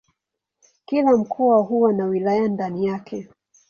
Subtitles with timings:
[0.85, 3.29] Kila mkoa huwa na wilaya ndani yake.